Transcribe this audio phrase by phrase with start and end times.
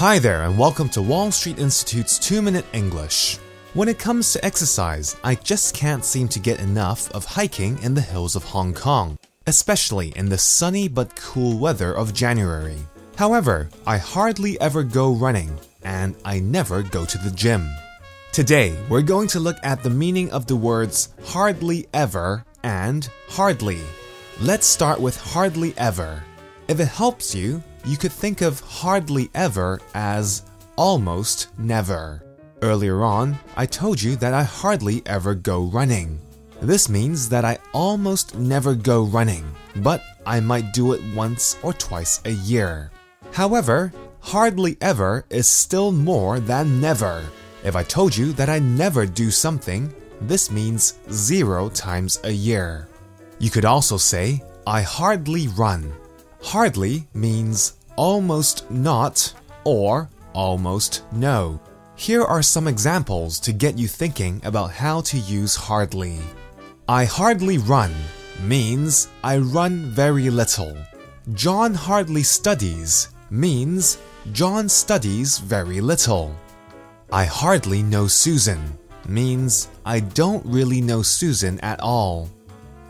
[0.00, 3.36] Hi there, and welcome to Wall Street Institute's 2 Minute English.
[3.74, 7.92] When it comes to exercise, I just can't seem to get enough of hiking in
[7.92, 12.78] the hills of Hong Kong, especially in the sunny but cool weather of January.
[13.16, 17.70] However, I hardly ever go running, and I never go to the gym.
[18.32, 23.80] Today, we're going to look at the meaning of the words hardly ever and hardly.
[24.40, 26.24] Let's start with hardly ever.
[26.68, 30.42] If it helps you, you could think of hardly ever as
[30.76, 32.22] almost never.
[32.62, 36.20] Earlier on, I told you that I hardly ever go running.
[36.60, 39.44] This means that I almost never go running,
[39.76, 42.90] but I might do it once or twice a year.
[43.32, 47.24] However, hardly ever is still more than never.
[47.64, 52.88] If I told you that I never do something, this means zero times a year.
[53.38, 55.92] You could also say, I hardly run.
[56.42, 61.60] Hardly means almost not or almost no.
[61.96, 66.18] Here are some examples to get you thinking about how to use hardly.
[66.88, 67.94] I hardly run
[68.42, 70.76] means I run very little.
[71.34, 73.98] John hardly studies means
[74.32, 76.34] John studies very little.
[77.12, 82.30] I hardly know Susan means I don't really know Susan at all.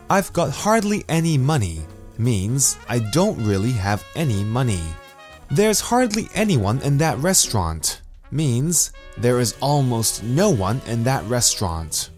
[0.09, 1.81] I've got hardly any money
[2.21, 4.83] means I don't really have any money.
[5.49, 12.09] There's hardly anyone in that restaurant means there is almost no one in that restaurant.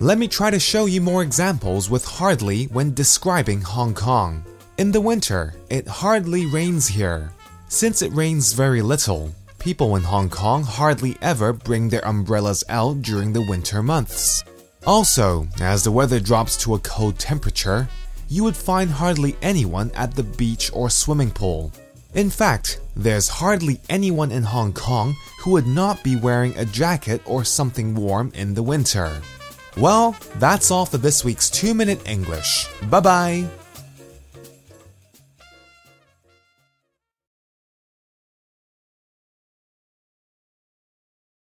[0.00, 4.44] Let me try to show you more examples with hardly when describing Hong Kong.
[4.78, 7.32] In the winter, it hardly rains here.
[7.68, 13.02] Since it rains very little, people in Hong Kong hardly ever bring their umbrellas out
[13.02, 14.44] during the winter months.
[14.86, 17.88] Also, as the weather drops to a cold temperature,
[18.28, 21.72] you would find hardly anyone at the beach or swimming pool.
[22.14, 27.20] In fact, there's hardly anyone in Hong Kong who would not be wearing a jacket
[27.24, 29.20] or something warm in the winter.
[29.76, 32.66] Well, that's all for this week's 2 Minute English.
[32.90, 33.44] Bye bye!